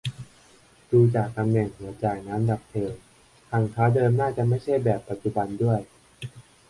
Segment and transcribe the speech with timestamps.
[0.91, 2.93] ดูจากตำแหน่งหัวจ่ายน้ำดับเพลิง
[3.49, 5.79] ทางเท้าเดิมน่าจะไม่ใช่แบบปัจจุบันด้วย